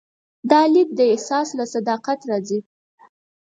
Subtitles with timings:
[0.51, 2.59] دا لید د احساس له صداقت راځي.